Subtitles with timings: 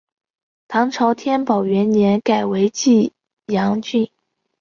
[0.67, 3.13] 唐朝天宝元年改为济
[3.45, 4.09] 阳郡。